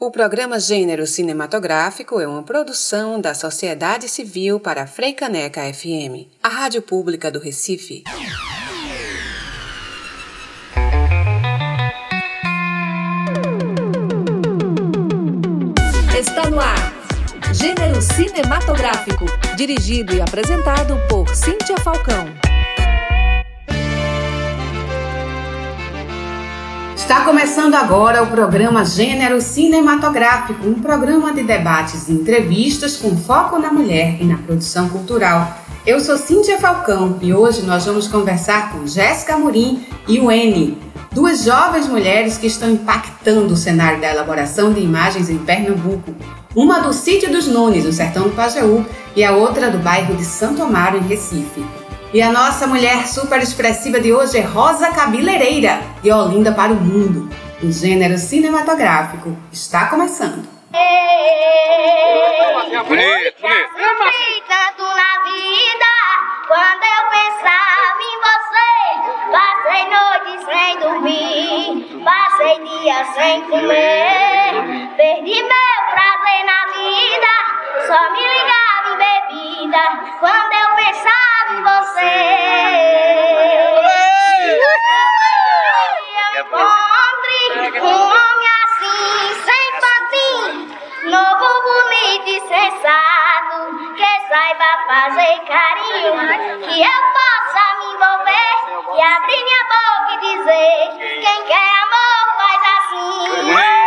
[0.00, 6.48] O programa Gênero Cinematográfico é uma produção da Sociedade Civil para a Freicaneca FM, a
[6.48, 8.04] rádio pública do Recife.
[16.16, 16.94] Está no ar.
[17.52, 19.24] Gênero Cinematográfico,
[19.56, 22.47] dirigido e apresentado por Cíntia Falcão.
[27.08, 33.58] Está começando agora o programa Gênero Cinematográfico, um programa de debates e entrevistas com foco
[33.58, 35.56] na mulher e na produção cultural.
[35.86, 40.76] Eu sou Cíntia Falcão e hoje nós vamos conversar com Jéssica Amorim e Weni,
[41.10, 46.14] duas jovens mulheres que estão impactando o cenário da elaboração de imagens em Pernambuco.
[46.54, 48.84] Uma do sítio dos Nunes, no sertão do Pajeú,
[49.16, 51.64] e a outra do bairro de Santo Amaro, em Recife.
[52.10, 56.76] E a nossa mulher super expressiva de hoje é Rosa Cabeleireira, de Olinda para o
[56.76, 57.28] Mundo.
[57.62, 60.48] O gênero cinematográfico está começando.
[62.88, 63.68] Bonito, bonito.
[64.48, 65.90] tanto na vida,
[66.46, 68.70] quando eu pensava em você,
[69.30, 77.32] passei noites sem dormir, passei dias sem comer, perdi meu prazer na vida,
[77.86, 79.82] só me ligava em bebida,
[80.18, 82.12] quando eu pensava em você.
[86.34, 89.08] Eu encontre um homem assim,
[89.44, 90.46] sem patim,
[91.10, 93.58] novo, bonito e sensato,
[93.94, 96.12] que saiba fazer carinho,
[96.62, 98.52] que eu possa me envolver
[98.94, 100.78] e abrir minha boca e dizer:
[101.20, 103.77] quem quer amor faz assim.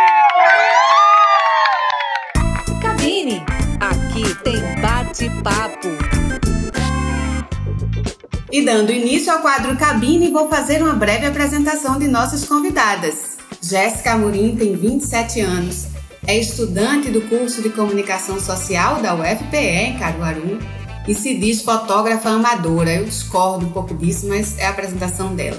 [8.52, 13.38] E dando início ao quadro Cabine, vou fazer uma breve apresentação de nossas convidadas.
[13.62, 15.86] Jéssica Amorim tem 27 anos,
[16.26, 20.58] é estudante do curso de Comunicação Social da UFPE em Caruaru
[21.08, 22.92] e se diz fotógrafa amadora.
[22.92, 25.58] Eu discordo um pouco disso, mas é a apresentação dela.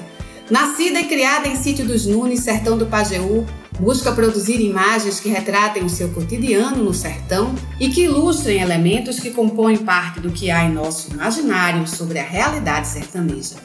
[0.52, 3.44] Nascida e criada em Sítio dos Nunes, sertão do Pajeú,
[3.80, 9.32] busca produzir imagens que retratem o seu cotidiano no sertão e que ilustrem elementos que
[9.32, 13.56] compõem parte do que há em nosso imaginário sobre a realidade sertaneja.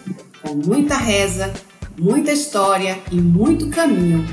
[0.43, 1.53] Com muita reza,
[1.99, 4.27] muita história e muito caminho,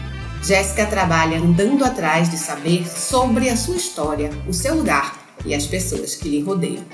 [0.45, 5.65] Jéssica trabalha andando atrás de saber sobre a sua história, o seu lugar e as
[5.65, 6.85] pessoas que lhe rodeiam.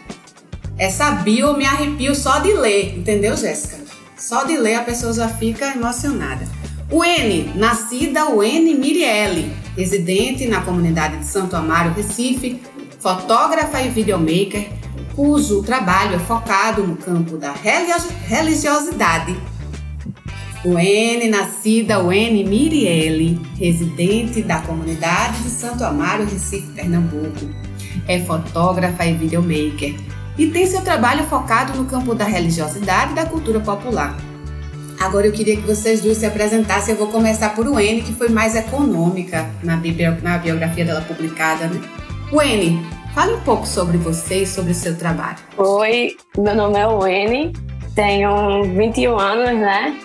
[0.77, 3.77] Essa bio me arrepio só de ler, entendeu, Jéssica?
[4.17, 6.47] Só de ler a pessoa já fica emocionada.
[6.91, 12.61] O N, nascida o N Mirielle, residente na comunidade de Santo Amaro, Recife,
[12.99, 14.67] fotógrafa e videomaker,
[15.15, 19.37] cujo trabalho é focado no campo da religi- religiosidade.
[20.65, 27.49] O N, nascida o N Mirielle, residente da comunidade de Santo Amaro, Recife, Pernambuco,
[28.05, 29.95] é fotógrafa e videomaker
[30.37, 34.17] e tem seu trabalho focado no campo da religiosidade e da cultura popular.
[35.01, 36.93] Agora eu queria que vocês duas se apresentassem.
[36.93, 41.67] Eu vou começar por N, que foi mais econômica na, biografia dela publicada.
[41.67, 41.81] Né?
[42.31, 42.85] N,
[43.15, 45.39] fale um pouco sobre você e sobre o seu trabalho.
[45.57, 47.51] Oi, meu nome é Wene,
[47.95, 49.99] tenho 21 anos, né?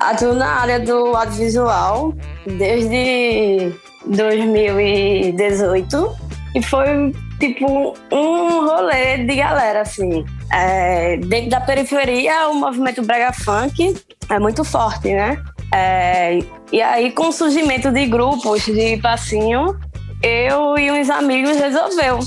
[0.00, 2.12] Atuo na área do audiovisual
[2.44, 3.72] desde
[4.04, 10.24] 2018 e foi tipo um rolê de galera, assim.
[10.52, 13.96] É, dentro da periferia, o movimento brega funk
[14.28, 15.42] é muito forte, né?
[15.72, 16.38] É,
[16.72, 19.78] e aí, com o surgimento de grupos de passinho,
[20.22, 22.18] eu e uns amigos resolveu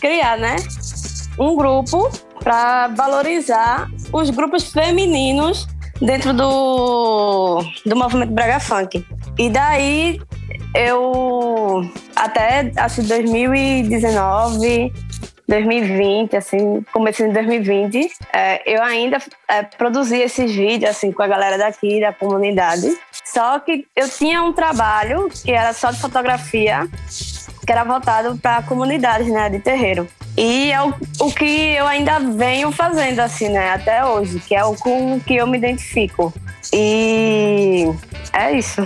[0.00, 0.56] criar, né?
[1.38, 2.10] um grupo
[2.42, 5.66] para valorizar os grupos femininos
[6.00, 9.04] dentro do, do movimento Braga Funk.
[9.38, 10.20] E daí
[10.74, 11.82] eu
[12.14, 14.92] até assim 2019,
[15.48, 19.18] 2020, assim, comecei em 2020, é, eu ainda
[19.48, 22.98] é, produzi esses vídeos assim com a galera daqui da comunidade.
[23.24, 26.86] Só que eu tinha um trabalho que era só de fotografia
[27.68, 30.08] que era voltado para comunidades, né, de terreiro.
[30.34, 34.64] E é o, o que eu ainda venho fazendo, assim, né, até hoje, que é
[34.64, 36.32] o com que eu me identifico.
[36.72, 37.84] E
[38.32, 38.82] é isso.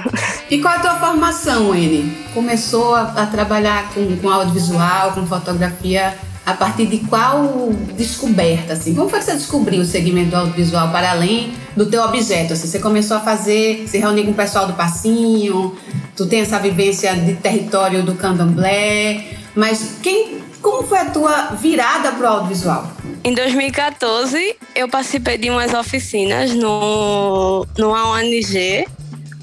[0.51, 2.13] E qual a tua formação, N?
[2.35, 8.95] Começou a, a trabalhar com, com audiovisual, com fotografia, a partir de qual descoberta, assim?
[8.95, 12.53] Como foi que você descobriu o segmento do audiovisual para além do teu objeto?
[12.53, 15.77] Assim, você começou a fazer, se reunir com o pessoal do passinho,
[16.17, 19.25] tu tem essa vivência de território do candomblé,
[19.55, 22.91] mas quem, como foi a tua virada pro audiovisual?
[23.23, 28.85] Em 2014, eu participei de umas oficinas no, numa ONG,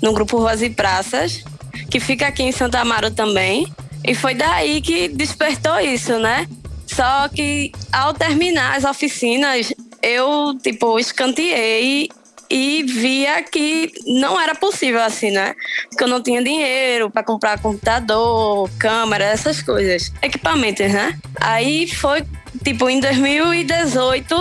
[0.01, 1.43] no grupo Ruas e Praças,
[1.89, 3.71] que fica aqui em Santa Amaro também.
[4.03, 6.47] E foi daí que despertou isso, né?
[6.87, 12.09] Só que ao terminar as oficinas, eu, tipo, escanteei
[12.49, 15.53] e via que não era possível assim, né?
[15.89, 21.17] Porque eu não tinha dinheiro para comprar computador, câmera, essas coisas, equipamentos, né?
[21.39, 22.23] Aí foi
[22.63, 24.35] tipo em 2018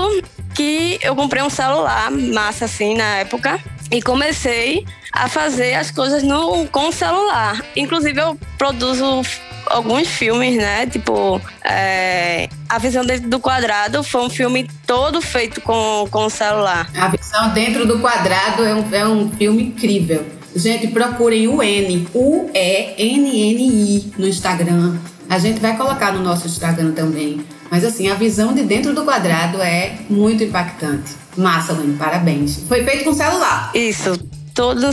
[0.55, 6.23] que eu comprei um celular massa assim na época e comecei a fazer as coisas
[6.23, 7.63] no com o celular.
[7.77, 9.23] Inclusive eu produzo
[9.67, 10.87] alguns filmes, né?
[10.87, 16.31] Tipo, é, A Visão Dentro do Quadrado foi um filme todo feito com, com o
[16.31, 16.91] celular.
[16.97, 20.25] A Visão Dentro do Quadrado é um, é um filme incrível.
[20.55, 24.97] Gente, procurem o N, U-E-N-N-I no Instagram.
[25.29, 27.45] A gente vai colocar no nosso Instagram também.
[27.71, 31.28] Mas assim, a visão de dentro do quadrado é muito impactante.
[31.39, 32.61] Massa, Lani, parabéns.
[32.67, 33.71] Foi feito com celular.
[33.75, 34.19] Isso,
[34.59, 34.91] todo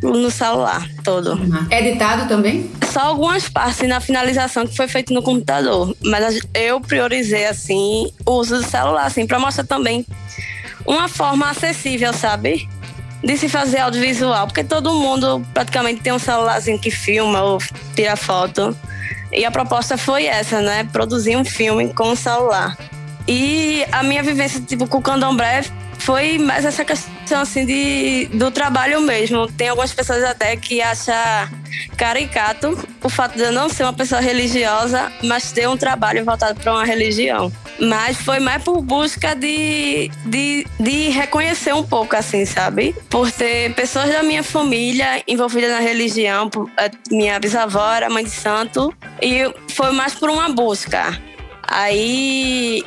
[0.00, 1.32] no celular, todo.
[1.32, 1.66] Uhum.
[1.70, 2.70] Editado também?
[2.92, 8.32] Só algumas partes na finalização que foi feito no computador, mas eu priorizei assim o
[8.34, 10.06] uso do celular assim para mostrar também
[10.86, 12.68] uma forma acessível, sabe?
[13.22, 17.58] De se fazer audiovisual, porque todo mundo praticamente tem um celularzinho que filma ou
[17.96, 18.76] tira foto.
[19.32, 20.84] E a proposta foi essa, né?
[20.92, 22.78] Produzir um filme com o celular.
[23.26, 25.64] E a minha vivência tipo com o candomblé
[26.08, 29.46] foi mais essa questão assim de, do trabalho mesmo.
[29.46, 31.14] Tem algumas pessoas até que acham
[31.98, 36.58] caricato o fato de eu não ser uma pessoa religiosa, mas ter um trabalho voltado
[36.58, 37.52] para uma religião.
[37.78, 42.96] Mas foi mais por busca de, de, de reconhecer um pouco, assim, sabe?
[43.10, 46.48] Por ter pessoas da minha família envolvidas na religião.
[47.10, 48.94] Minha bisavó era mãe de santo.
[49.20, 51.20] E foi mais por uma busca.
[51.70, 52.82] Aí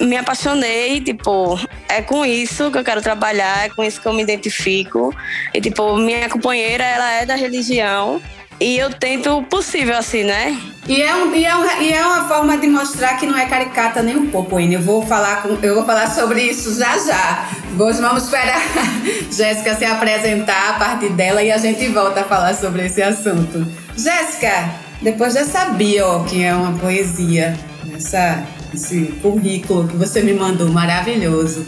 [0.00, 1.58] me apaixonei, tipo,
[1.88, 5.14] é com isso que eu quero trabalhar, é com isso que eu me identifico.
[5.54, 8.20] E, tipo, minha companheira, ela é da religião.
[8.60, 10.60] E eu tento o possível, assim, né?
[10.86, 13.46] E é, um, e, é um, e é uma forma de mostrar que não é
[13.46, 14.74] caricata nem um pouco, Anne.
[14.74, 17.48] Eu vou falar, com, eu vou falar sobre isso já já.
[17.74, 18.60] Vamos esperar
[19.32, 23.66] Jéssica se apresentar a partir dela e a gente volta a falar sobre esse assunto.
[23.96, 27.56] Jéssica, depois já sabia ó, que é uma poesia.
[27.94, 28.44] Essa
[28.74, 31.66] esse currículo que você me mandou maravilhoso.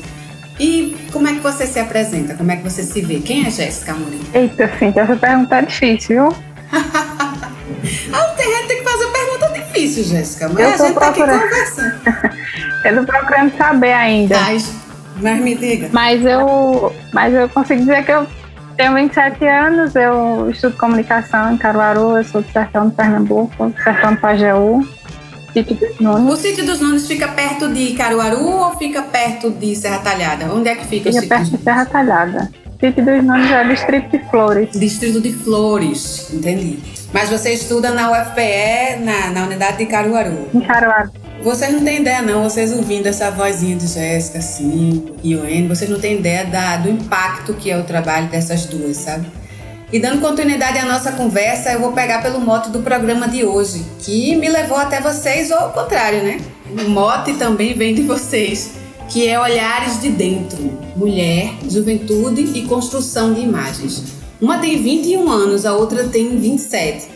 [0.59, 2.35] E como é que você se apresenta?
[2.35, 3.21] Como é que você se vê?
[3.21, 4.21] Quem é Jéssica Amorim?
[4.33, 6.37] Eita, sim, essa pergunta é difícil, viu?
[6.73, 11.41] ah, tem gente que fazer pergunta difícil, Jéssica, mas eu a gente procurando...
[11.41, 12.37] tá aqui conversando.
[12.85, 14.39] eu tô procurando saber ainda.
[14.41, 14.73] Mas,
[15.21, 15.89] mas me diga.
[15.93, 18.27] Mas eu, mas eu consigo dizer que eu
[18.77, 24.15] tenho 27 anos, eu estudo comunicação em Caruaru, eu sou do sertão de Pernambuco, sertão
[24.15, 24.87] do Pajeú.
[25.53, 26.01] Sítio dos.
[26.01, 30.53] O Sítio dos Nunes fica perto de Caruaru ou fica perto de Serra Talhada?
[30.53, 32.51] Onde é que fica, fica o Sítio perto de Serra Talhada.
[32.81, 34.71] Sítio dos Nunes é Distrito de Flores.
[34.73, 36.79] Distrito de Flores, entendi.
[37.13, 40.49] Mas você estuda na UFPE, na, na unidade de Caruaru?
[40.55, 41.11] Em Caruaru.
[41.43, 45.67] Vocês não têm ideia, não, vocês ouvindo essa vozinha de Jéssica, assim, e o N,
[45.67, 49.27] vocês não têm ideia da, do impacto que é o trabalho dessas duas, sabe?
[49.93, 53.85] E dando continuidade à nossa conversa, eu vou pegar pelo mote do programa de hoje,
[53.99, 56.41] que me levou até vocês, ou ao contrário, né?
[56.71, 58.73] O mote também vem de vocês,
[59.11, 60.59] que é Olhares de Dentro:
[60.97, 64.05] Mulher, Juventude e Construção de Imagens.
[64.41, 67.09] Uma tem 21 anos, a outra tem 27.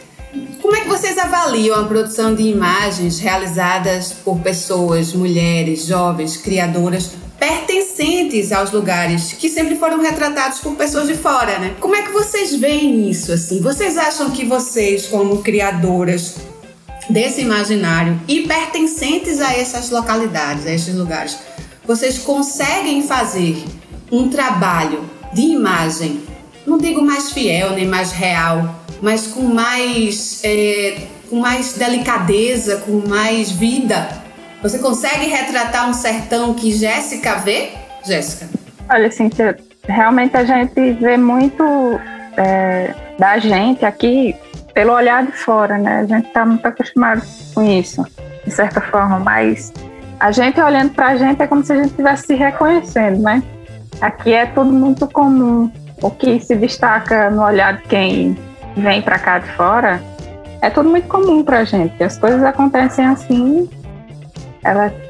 [0.60, 7.10] Como é que vocês avaliam a produção de imagens realizadas por pessoas, mulheres, jovens, criadoras
[7.38, 11.74] pertencentes aos lugares que sempre foram retratados por pessoas de fora, né?
[11.80, 13.60] Como é que vocês veem isso assim?
[13.60, 16.36] Vocês acham que vocês, como criadoras
[17.08, 21.36] desse imaginário e pertencentes a essas localidades, a esses lugares,
[21.84, 23.62] vocês conseguem fazer
[24.10, 26.22] um trabalho de imagem,
[26.66, 33.06] não digo mais fiel nem mais real, mas com mais, é, com mais delicadeza, com
[33.06, 34.25] mais vida
[34.62, 37.70] você consegue retratar um sertão que Jéssica vê,
[38.04, 38.48] Jéssica?
[38.88, 41.62] Olha, Cíntia, realmente a gente vê muito
[42.36, 44.34] é, da gente aqui
[44.74, 46.00] pelo olhar de fora, né?
[46.00, 47.22] A gente está muito acostumado
[47.54, 48.04] com isso,
[48.44, 49.72] de certa forma, mas
[50.20, 53.42] a gente olhando para a gente é como se a gente estivesse se reconhecendo, né?
[54.00, 55.70] Aqui é tudo muito comum.
[56.02, 58.38] O que se destaca no olhar de quem
[58.76, 60.00] vem para cá de fora
[60.60, 62.02] é tudo muito comum para a gente.
[62.02, 63.68] As coisas acontecem assim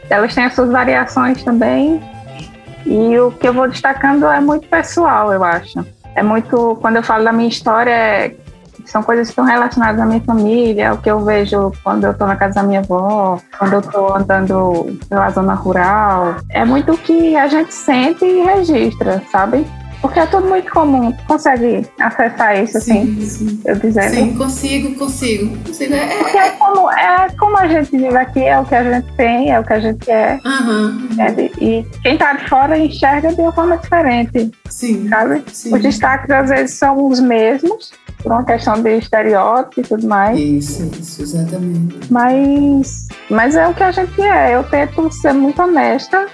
[0.08, 2.00] elas, têm as suas variações também.
[2.84, 5.84] E o que eu vou destacando é muito pessoal, eu acho.
[6.14, 8.34] É muito, quando eu falo da minha história, é,
[8.84, 12.26] são coisas que estão relacionadas à minha família, o que eu vejo quando eu estou
[12.26, 16.36] na casa da minha avó, quando eu estou andando pela zona rural.
[16.50, 19.66] É muito o que a gente sente e registra, sabe?
[20.00, 21.12] Porque é tudo muito comum.
[21.26, 23.20] Consegue acessar isso, assim?
[23.20, 24.14] Sim, Eu dizendo?
[24.14, 25.56] sim, consigo, consigo.
[25.58, 25.94] consigo.
[25.94, 28.84] É, é, Porque é como, é como a gente vive aqui, é o que a
[28.84, 30.40] gente tem, é o que a gente é.
[31.10, 31.52] entende?
[31.60, 35.42] E quem tá de fora enxerga de uma forma diferente, sim, sabe?
[35.52, 35.74] sim.
[35.74, 40.38] Os destaques às vezes são os mesmos, por uma questão de estereótipo e tudo mais.
[40.38, 41.96] Isso, isso, exatamente.
[42.10, 44.54] Mas, mas é o que a gente é.
[44.54, 46.26] Eu tento ser muito honesta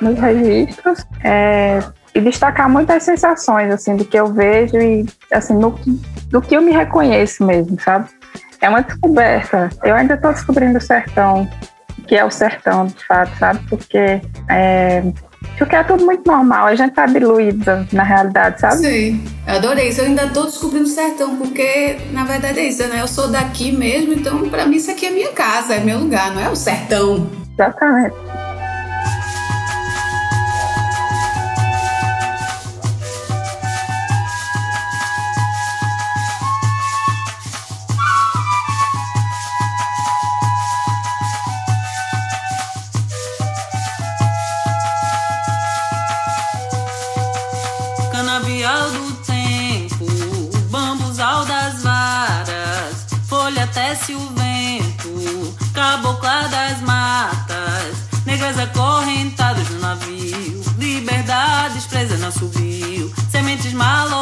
[0.00, 1.80] nos registros é,
[2.14, 5.78] e destacar muitas sensações assim do que eu vejo e assim no,
[6.28, 8.08] do que eu me reconheço mesmo, sabe?
[8.60, 9.70] É uma descoberta.
[9.82, 11.48] Eu ainda estou descobrindo o sertão,
[11.98, 13.60] o que é o sertão de fato, sabe?
[13.68, 15.02] Porque é,
[15.56, 16.66] porque é tudo muito normal.
[16.66, 18.76] A gente tá diluída na realidade, sabe?
[18.76, 20.00] Sim, eu adorei isso.
[20.00, 23.00] Eu ainda tô descobrindo o sertão, porque na verdade é isso, né?
[23.00, 26.34] Eu sou daqui mesmo, então pra mim isso aqui é minha casa, é meu lugar,
[26.34, 27.30] não é o sertão.
[27.54, 28.14] Exatamente.
[63.30, 64.19] Sementes malocadas.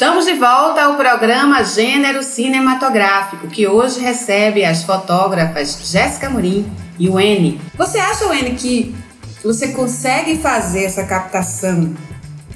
[0.00, 6.64] Estamos de volta ao programa Gênero Cinematográfico, que hoje recebe as fotógrafas Jéssica Murim
[6.98, 7.60] e o N.
[7.76, 8.94] Você acha, N, que
[9.44, 11.94] você consegue fazer essa captação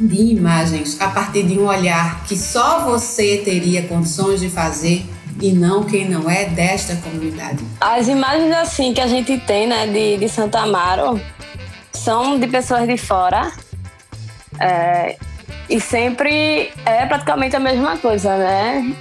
[0.00, 5.04] de imagens a partir de um olhar que só você teria condições de fazer
[5.38, 7.62] e não quem não é desta comunidade?
[7.78, 11.20] As imagens assim que a gente tem, né, de, de Santa Amaro,
[11.92, 13.52] são de pessoas de fora.
[14.58, 15.18] É,
[15.68, 18.94] e sempre é praticamente a mesma coisa, né?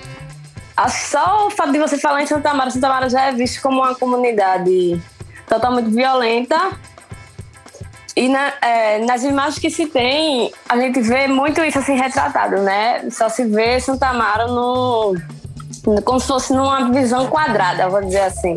[0.76, 3.62] Que só o fato de você falar em Santa Amaro, Santa Amaro já é visto
[3.62, 5.00] como uma comunidade
[5.48, 6.72] totalmente violenta.
[8.16, 12.58] E na- é, nas imagens que se tem, a gente vê muito isso assim retratado,
[12.62, 13.08] né?
[13.10, 15.16] Só se vê Santa Amaro no,
[16.04, 18.56] como se fosse numa visão quadrada, vou dizer assim.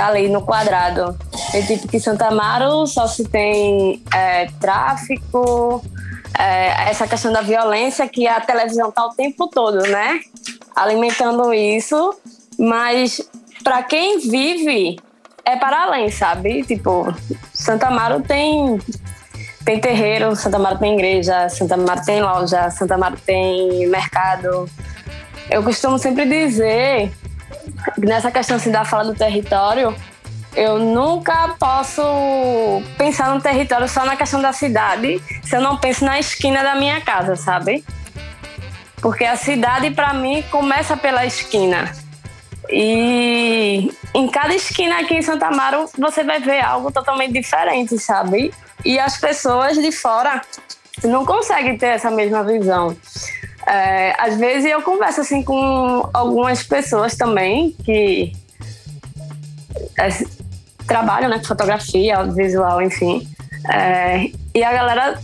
[0.00, 1.18] ali no quadrado.
[1.54, 5.82] E tipo que Santa Amaro só se tem é, tráfico,
[6.38, 10.20] é, essa questão da violência que a televisão tá o tempo todo, né?
[10.74, 12.14] Alimentando isso,
[12.58, 13.20] mas
[13.62, 14.98] para quem vive
[15.44, 16.62] é para além, sabe?
[16.64, 17.14] Tipo,
[17.52, 18.78] Santa Amaro tem
[19.64, 24.68] tem terreiro, Santa Amaro tem igreja, Santa Amaro tem loja, Santa Amaro tem mercado.
[25.48, 27.12] Eu costumo sempre dizer
[27.98, 29.94] nessa questão assim, da fala do território,
[30.54, 32.02] eu nunca posso
[32.98, 36.74] pensar no território só na questão da cidade se eu não penso na esquina da
[36.74, 37.84] minha casa, sabe?
[39.00, 41.92] Porque a cidade, para mim, começa pela esquina.
[42.70, 48.52] E em cada esquina aqui em Santa Amaro, você vai ver algo totalmente diferente, sabe?
[48.84, 50.40] E as pessoas de fora
[51.02, 52.96] não conseguem ter essa mesma visão.
[53.66, 58.32] É, às vezes eu converso assim com algumas pessoas também que
[59.98, 60.08] é,
[60.86, 63.26] trabalham né, com fotografia, audiovisual, enfim.
[63.70, 65.18] É, e a galera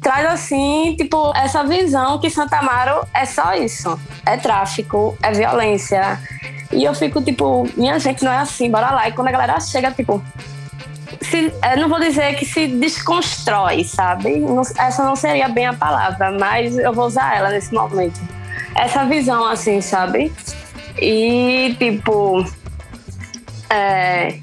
[0.00, 3.98] traz assim, tipo, essa visão que Santa Amaro é só isso.
[4.26, 6.20] É tráfico, é violência.
[6.70, 9.08] E eu fico, tipo, minha gente, não é assim, bora lá.
[9.08, 10.22] E quando a galera chega, tipo,
[11.22, 14.38] se, é, não vou dizer que se desconstrói, sabe?
[14.38, 18.20] Não, essa não seria bem a palavra, mas eu vou usar ela nesse momento.
[18.74, 20.32] Essa visão, assim, sabe?
[21.00, 22.44] E, tipo.
[23.70, 24.38] É,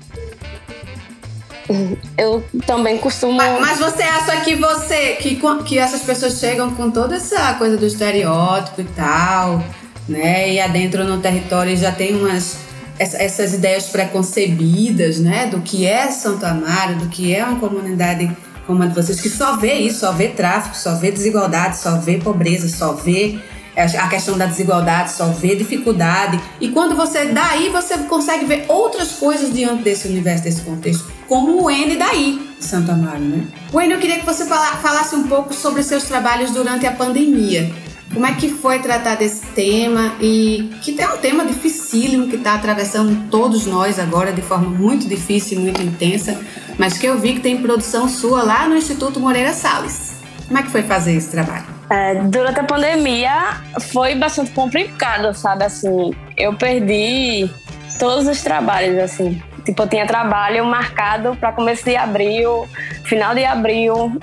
[2.18, 3.34] eu também costumo.
[3.34, 5.16] Mas, mas, você acha que você.
[5.16, 9.63] Que, que essas pessoas chegam com toda essa coisa do estereótipo e tal,
[10.08, 10.54] né?
[10.54, 12.58] E adentro no território já tem umas
[13.00, 18.30] essas ideias preconcebidas, né, do que é Santo Amaro, do que é uma comunidade
[18.68, 21.98] como a de vocês, que só vê isso, só vê tráfico, só vê desigualdade, só
[21.98, 23.40] vê pobreza, só vê
[23.75, 26.40] a questão da desigualdade, só vê dificuldade.
[26.60, 31.64] E quando você daí você consegue ver outras coisas diante desse universo, desse contexto, como
[31.64, 33.48] o N daí, de Santo Amaro, né?
[33.72, 37.72] Wayne, eu queria que você falasse um pouco sobre seus trabalhos durante a pandemia.
[38.14, 42.55] Como é que foi tratar desse tema e que é um tema dificílimo que está
[42.55, 46.38] atravessando todos nós agora de forma muito difícil e muito intensa,
[46.77, 50.16] mas que eu vi que tem produção sua lá no Instituto Moreira Salles.
[50.50, 51.64] Como é que foi fazer esse trabalho?
[51.90, 53.62] É, durante a pandemia
[53.94, 55.64] foi bastante complicado, sabe?
[55.64, 57.50] Assim, eu perdi
[57.98, 59.42] todos os trabalhos, assim.
[59.66, 62.68] Tipo, eu tinha trabalho marcado para começo de abril,
[63.04, 64.20] final de abril,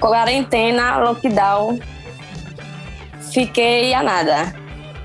[0.00, 1.78] quarentena, lockdown
[3.32, 4.52] fiquei a nada.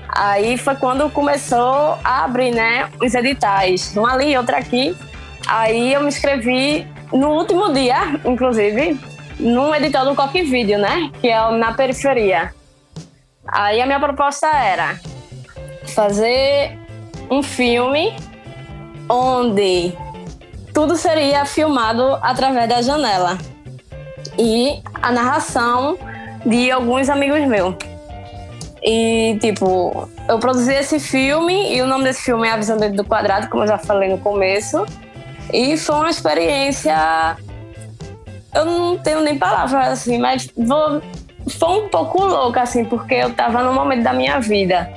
[0.08, 4.96] Aí foi quando começou a abrir, né, os editais, um ali, outro aqui.
[5.46, 8.98] Aí eu me inscrevi no último dia, inclusive,
[9.38, 12.54] num edital do Coque Vídeo, né, que é na periferia.
[13.46, 14.98] Aí a minha proposta era
[15.94, 16.78] fazer
[17.30, 18.16] um filme
[19.08, 19.92] onde
[20.72, 23.38] tudo seria filmado através da janela
[24.38, 25.96] e a narração
[26.44, 27.74] de alguns amigos meus.
[28.82, 32.96] E, tipo, eu produzi esse filme e o nome desse filme é A Visão Dentro
[32.96, 34.84] do Quadrado, como eu já falei no começo.
[35.52, 37.36] E foi uma experiência.
[38.54, 41.00] Eu não tenho nem palavras assim, mas vou,
[41.58, 44.90] foi um pouco louca, assim, porque eu tava num momento da minha vida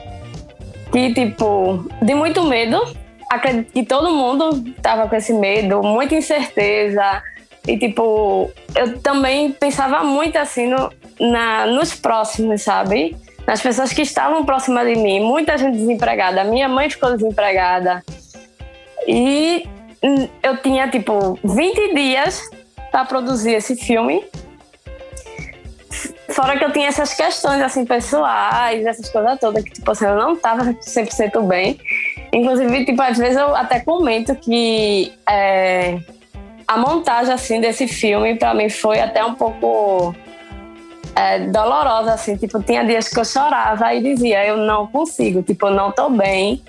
[0.91, 2.81] que, tipo, de muito medo.
[3.29, 7.21] Acredito que todo mundo tava com esse medo, muita incerteza.
[7.67, 13.15] E, tipo, eu também pensava muito, assim, no, na, nos próximos, sabe?
[13.47, 16.43] nas pessoas que estavam próximas de mim, muita gente desempregada.
[16.43, 18.03] Minha mãe ficou desempregada.
[19.07, 19.63] E
[20.43, 22.41] eu tinha, tipo, 20 dias
[22.91, 24.21] para produzir esse filme.
[26.29, 30.15] Fora que eu tinha essas questões, assim, pessoais, essas coisas todas, que, tipo, assim, eu
[30.15, 31.79] não estava 100% bem.
[32.31, 35.97] Inclusive, tipo, às vezes eu até comento que é,
[36.67, 40.13] a montagem, assim, desse filme, para mim, foi até um pouco
[41.15, 45.67] é, dolorosa, assim, tipo, tinha dias que eu chorava e dizia, eu não consigo, tipo,
[45.67, 46.61] eu não tô bem,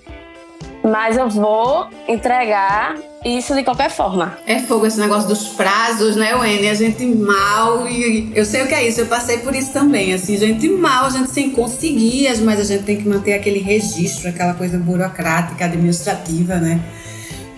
[0.82, 2.94] mas eu vou entregar
[3.24, 4.38] isso de qualquer forma.
[4.46, 6.68] É fogo esse negócio dos prazos, né, Wendy?
[6.68, 10.12] A gente mal, e eu sei o que é isso, eu passei por isso também,
[10.12, 14.28] assim, gente mal, a gente sem conseguir, mas a gente tem que manter aquele registro,
[14.28, 16.80] aquela coisa burocrática, administrativa, né?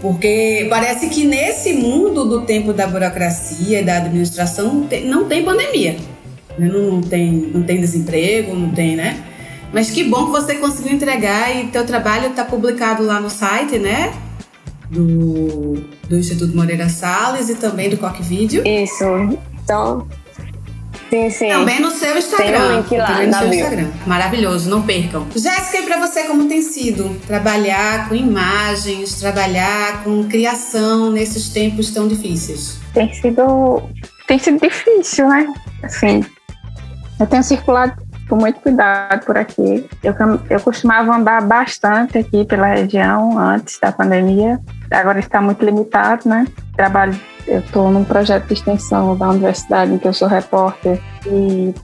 [0.00, 5.96] Porque parece que nesse mundo do tempo da burocracia e da administração não tem pandemia.
[6.58, 6.68] Né?
[6.68, 9.22] Não, tem, não tem desemprego, não tem, né?
[9.72, 13.78] Mas que bom que você conseguiu entregar e teu trabalho está publicado lá no site,
[13.78, 14.12] né?
[14.90, 18.66] Do, do Instituto Moreira Salles e também do Coque Vídeo.
[18.66, 19.04] Isso.
[19.62, 20.08] Então,
[21.10, 21.48] Sim, sim.
[21.48, 22.52] Também no seu Instagram.
[22.52, 23.58] Tem um link lá Também no seu bio.
[23.58, 23.88] Instagram.
[24.06, 25.26] Maravilhoso, não percam.
[25.34, 31.90] Jéssica, e pra você como tem sido trabalhar com imagens, trabalhar com criação nesses tempos
[31.90, 32.78] tão difíceis?
[32.94, 33.82] Tem sido,
[34.28, 35.52] tem sido difícil, né?
[35.82, 36.24] Assim,
[37.18, 37.94] eu tenho circulado
[38.28, 39.84] com muito cuidado por aqui.
[40.04, 40.14] Eu,
[40.48, 44.60] eu costumava andar bastante aqui pela região antes da pandemia.
[44.90, 46.46] Agora está muito limitado, né?
[46.76, 51.74] Trabalho, eu estou num projeto de extensão da universidade em que eu sou repórter e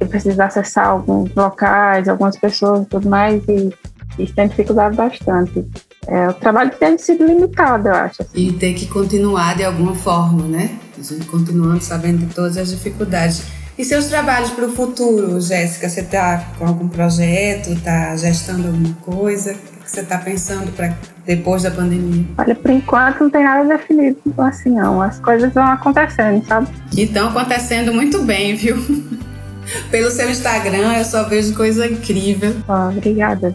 [0.00, 3.72] eu preciso acessar alguns locais, algumas pessoas e tudo mais e
[4.18, 5.64] isso tem dificultado bastante.
[6.06, 8.22] É, o trabalho tem sido limitado, eu acho.
[8.22, 8.48] assim.
[8.48, 10.76] E ter que continuar de alguma forma, né?
[10.98, 13.44] A gente continuando sabendo de todas as dificuldades.
[13.78, 15.88] E seus trabalhos para o futuro, Jéssica?
[15.88, 17.70] Você está com algum projeto?
[17.70, 19.52] Está gestando alguma coisa?
[19.52, 20.94] O que você está pensando para
[21.26, 22.24] depois da pandemia?
[22.38, 25.00] Olha, por enquanto não tem nada definido assim, não.
[25.00, 26.68] As coisas vão acontecendo, sabe?
[26.96, 28.76] E estão acontecendo muito bem, viu?
[29.90, 32.54] Pelo seu Instagram eu só vejo coisa incrível.
[32.68, 33.54] Ó, obrigada.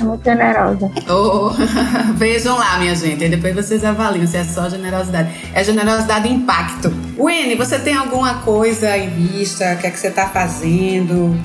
[0.00, 0.90] É muito generosa.
[1.08, 1.50] Oh,
[2.14, 3.24] vejam lá, minha gente.
[3.24, 5.30] E depois vocês avaliam se é só generosidade.
[5.52, 6.92] É generosidade e impacto.
[7.18, 9.74] Wene, você tem alguma coisa em vista?
[9.74, 11.36] O que é que você está fazendo?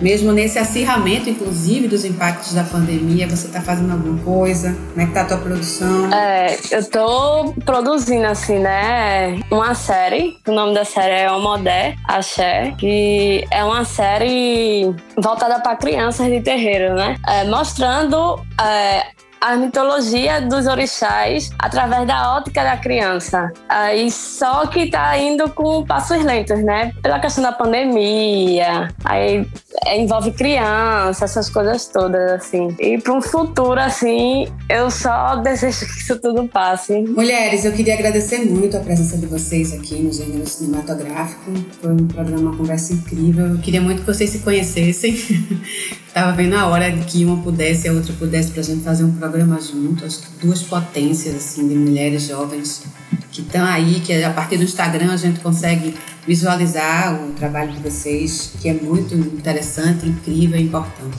[0.00, 4.76] Mesmo nesse acirramento, inclusive, dos impactos da pandemia, você está fazendo alguma coisa?
[4.90, 6.12] Como é que tá a tua produção?
[6.12, 10.38] É, eu tô produzindo, assim, né, uma série.
[10.46, 16.40] O nome da série é Homodé Axé, que é uma série voltada para crianças de
[16.40, 17.16] terreiro, né?
[17.26, 19.06] É, mostrando é,
[19.40, 23.50] a mitologia dos orixás através da ótica da criança.
[23.68, 26.92] Aí só que tá indo com passos lentos, né?
[27.02, 29.46] Pela questão da pandemia, aí
[29.86, 32.68] envolve criança, essas coisas todas, assim.
[32.78, 37.00] E para um futuro, assim, eu só desejo que isso tudo passe.
[37.00, 41.50] Mulheres, eu queria agradecer muito a presença de vocês aqui no Gênero Cinematográfico.
[41.80, 43.46] Foi um programa, uma conversa incrível.
[43.46, 45.16] Eu queria muito que vocês se conhecessem.
[46.12, 49.04] Tava vendo a hora de que uma pudesse e a outra pudesse pra gente fazer
[49.04, 49.29] um programa
[49.60, 50.04] junto.
[50.04, 52.82] Acho que duas potências, assim, de mulheres jovens
[53.30, 55.94] que estão aí, que a partir do Instagram a gente consegue
[56.26, 61.18] visualizar o trabalho de vocês, que é muito interessante, incrível e importante.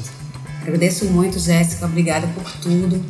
[0.62, 1.86] Agradeço muito, Jéssica.
[1.86, 3.04] Obrigada por tudo.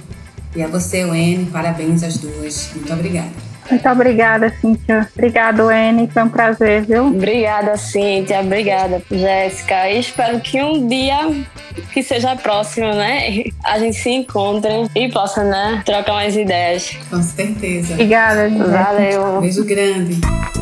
[0.55, 2.69] E a você, Wene, parabéns às duas.
[2.75, 3.50] Muito obrigada.
[3.69, 5.07] Muito obrigada, Cíntia.
[5.15, 6.07] Obrigado, N.
[6.07, 7.07] Foi um prazer, viu?
[7.07, 8.41] Obrigada, Cíntia.
[8.41, 9.89] Obrigada, Jéssica.
[9.89, 11.17] E espero que um dia,
[11.93, 13.43] que seja próximo, né?
[13.63, 15.81] A gente se encontre e possa, né?
[15.85, 16.97] Trocar mais ideias.
[17.09, 17.93] Com certeza.
[17.93, 18.63] Obrigada, gente.
[18.63, 19.41] Valeu.
[19.41, 20.19] Beijo grande.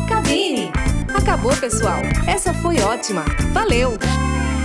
[0.08, 0.70] Cabine.
[1.14, 1.98] Acabou, pessoal.
[2.26, 3.24] Essa foi ótima.
[3.52, 3.98] Valeu!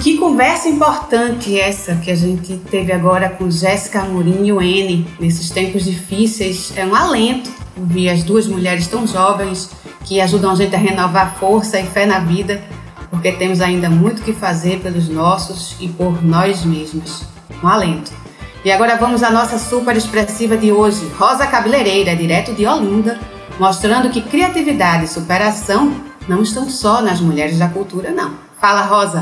[0.02, 5.08] Que conversa importante essa que a gente teve agora com Jéssica Amorim e o N.
[5.20, 9.70] Nesses tempos difíceis, é um alento ouvir as duas mulheres tão jovens
[10.04, 12.62] que ajudam a gente a renovar força e fé na vida,
[13.10, 17.24] porque temos ainda muito que fazer pelos nossos e por nós mesmas.
[17.64, 18.12] Um alento.
[18.64, 23.20] E agora vamos à nossa super expressiva de hoje, Rosa Cabeleireira, direto de Olinda,
[23.60, 25.94] mostrando que criatividade e superação
[26.28, 28.34] não estão só nas mulheres da cultura, não.
[28.60, 29.20] Fala, Rosa!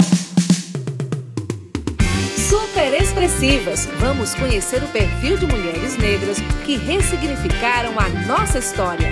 [4.01, 9.07] Vamos conhecer o perfil de mulheres negras que ressignificaram a nossa história.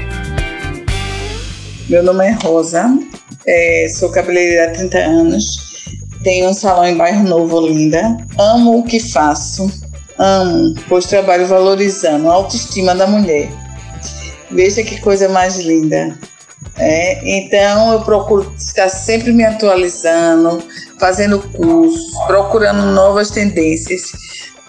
[1.87, 2.89] Meu nome é Rosa,
[3.47, 5.85] é, sou cabeleireira há 30 anos,
[6.23, 8.17] tenho um salão em Bairro Novo, Olinda.
[8.37, 9.71] Amo o que faço,
[10.17, 13.49] amo, pois trabalho valorizando a autoestima da mulher.
[14.51, 16.19] Veja que coisa mais linda.
[16.77, 20.61] É, então eu procuro estar sempre me atualizando,
[21.01, 24.11] fazendo cursos, procurando novas tendências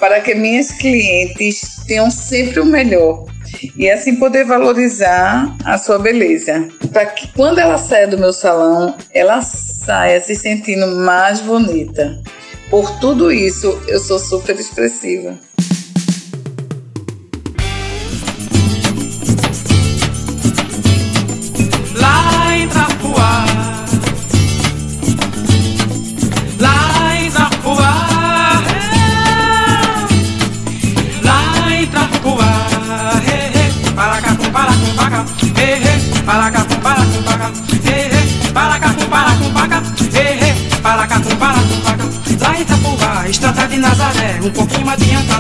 [0.01, 3.27] para que minhas clientes tenham sempre o melhor
[3.77, 6.66] e assim poder valorizar a sua beleza.
[6.90, 12.18] Para que quando ela saia do meu salão, ela saia se sentindo mais bonita.
[12.71, 15.38] Por tudo isso, eu sou super expressiva.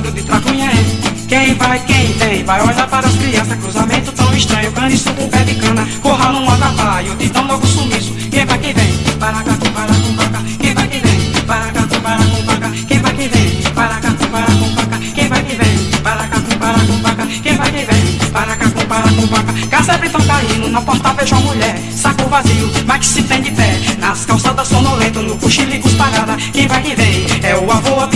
[0.02, 3.58] Adiantado de Tracunhaé quem vai, quem vem, vai olhar para as crianças.
[3.58, 5.88] Cruzamento tão estranho, caniço com pé de cana.
[6.02, 8.12] Corra num atrapalho, de tão logo sumiço.
[8.30, 10.42] Quem vai, quem vem, para cá, para com paca.
[10.60, 12.70] Quem vai, quem vem, para cá, para com paca.
[12.86, 14.98] Quem vai, quem vem, para cá, para com paca.
[15.14, 17.26] Quem vai, quem vem, para cá, para com paca.
[17.42, 19.52] Quem vai, quem vem, para cá, para com paca.
[19.70, 23.50] Casebre tão caindo, na porta vejo a mulher, saco vazio, mas que se tem de
[23.52, 23.80] pé.
[23.98, 27.11] Nas calçadas sonolento, no cochilicos parada, quem vai que vem?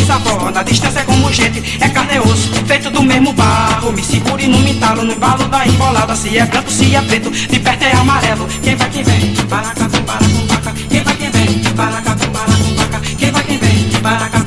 [0.09, 3.92] Avô, a distância é como gente, é carne e osso, feito do mesmo barro.
[3.92, 7.59] Me segure no mitalo, no embalo da embolada, se é branco, se é preto, de
[7.59, 8.47] perto é amarelo.
[8.62, 9.35] Quem vai que vem?
[9.49, 11.59] Para com vaca, quem vai que vem?
[11.75, 13.90] Para com vaca, quem vai que vem?
[14.01, 14.38] Para com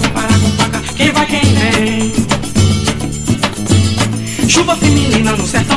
[0.58, 2.14] vaca, quem vai quem vem?
[4.48, 5.69] Chuva feminina no sertão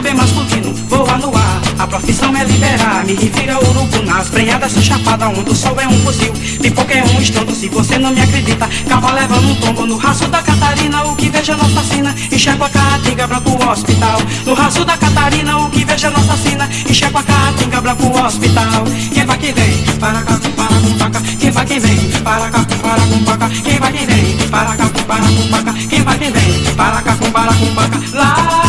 [3.05, 6.33] me revira urubu nas brenhadas chapada, onde o sol é um fuzil.
[6.61, 8.69] Pipoca é um estrondo, se você não me acredita.
[8.89, 12.15] Cava levando um tombo no raço da Catarina, o que veja nossa sina.
[12.31, 14.19] Enxerga a caatinga branco hospital.
[14.47, 16.69] No raço da Catarina, o que veja nossa sina.
[16.89, 18.85] Enxerga a caatinga branco hospital.
[19.13, 19.85] Quem vai que vem?
[19.99, 21.21] Para cá, para com vaca.
[21.41, 22.11] Quem vai que vem?
[22.23, 23.49] Para cá, para com vaca.
[23.49, 24.49] Quem vai que vem?
[24.49, 25.73] Para cá, para com vaca.
[25.89, 26.75] Quem vai que vem?
[26.75, 28.01] Para cá, para com vaca.
[28.13, 28.62] Lá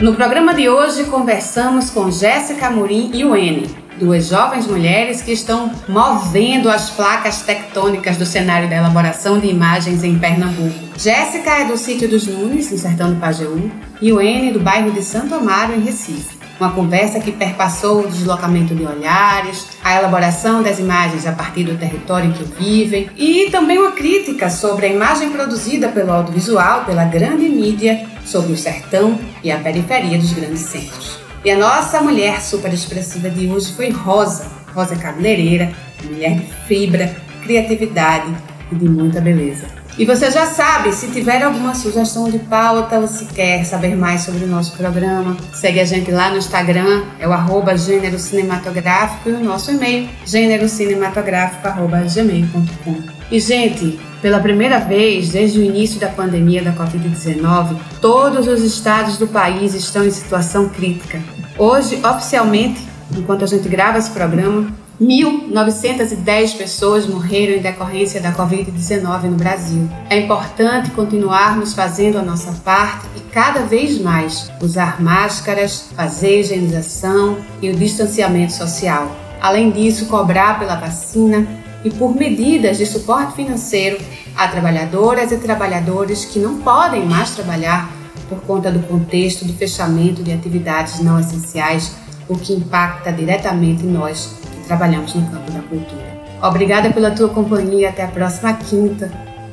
[0.00, 5.70] No programa de hoje conversamos com Jéssica Amorim e Wene, duas jovens mulheres que estão
[5.86, 10.74] movendo as placas tectônicas do cenário da elaboração de imagens em Pernambuco.
[10.96, 15.02] Jéssica é do sítio dos Nunes, no sertão do Pajeú, e Wene do bairro de
[15.02, 16.39] Santo Amaro, em Recife.
[16.60, 21.78] Uma conversa que perpassou o deslocamento de olhares, a elaboração das imagens a partir do
[21.78, 27.06] território em que vivem e também uma crítica sobre a imagem produzida pelo audiovisual, pela
[27.06, 31.18] grande mídia, sobre o sertão e a periferia dos grandes centros.
[31.42, 35.72] E a nossa mulher super expressiva de hoje foi Rosa, Rosa cabeleireira,
[36.04, 38.36] mulher de fibra, criatividade
[38.70, 39.66] e de muita beleza.
[40.00, 44.22] E você já sabe, se tiver alguma sugestão de pauta ou se quer saber mais
[44.22, 49.28] sobre o nosso programa, segue a gente lá no Instagram, é o arroba gênero cinematográfico
[49.28, 52.96] e o nosso e-mail, gênerocinematográfico.gmail.com.
[53.30, 59.18] E, gente, pela primeira vez desde o início da pandemia da Covid-19, todos os estados
[59.18, 61.20] do país estão em situação crítica.
[61.58, 62.80] Hoje, oficialmente,
[63.14, 69.88] enquanto a gente grava esse programa, 1.910 pessoas morreram em decorrência da Covid-19 no Brasil.
[70.10, 77.38] É importante continuarmos fazendo a nossa parte e cada vez mais usar máscaras, fazer higienização
[77.62, 79.10] e o distanciamento social.
[79.40, 81.46] Além disso, cobrar pela vacina
[81.82, 83.96] e por medidas de suporte financeiro
[84.36, 87.90] a trabalhadoras e trabalhadores que não podem mais trabalhar
[88.28, 91.92] por conta do contexto do fechamento de atividades não essenciais,
[92.28, 94.38] o que impacta diretamente nós
[94.70, 96.20] trabalhamos no campo da cultura.
[96.40, 99.10] Obrigada pela tua companhia até a próxima quinta,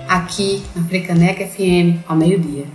[0.08, 2.66] aqui na Frecaneca FM, ao meio-dia.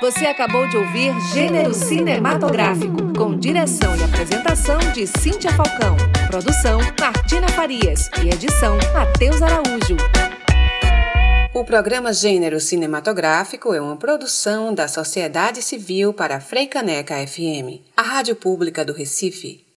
[0.00, 5.94] Você acabou de ouvir Gênero Cinematográfico, com direção e apresentação de Cíntia Falcão.
[6.26, 9.98] Produção Martina Farias e edição Matheus Araújo.
[11.52, 18.02] O programa Gênero Cinematográfico é uma produção da Sociedade Civil para a Freicaneca FM, a
[18.02, 19.66] rádio pública do Recife.